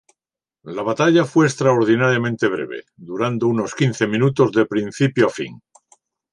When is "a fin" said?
5.27-5.61